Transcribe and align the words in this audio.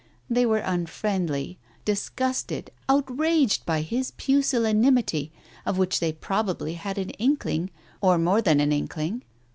They 0.31 0.47
were 0.47 0.57
unfriendly; 0.65 1.59
dis 1.85 2.09
gusted, 2.09 2.71
outraged 2.89 3.67
by 3.67 3.81
his 3.81 4.09
pusillanimity, 4.09 5.31
of 5.63 5.77
which 5.77 5.99
they 5.99 6.11
probably 6.11 6.73
had 6.73 6.97
an 6.97 7.11
inkling, 7.21 7.69
or 8.01 8.17
more 8.17 8.41
than 8.41 8.59
an 8.59 8.71
inkling. 8.71 9.21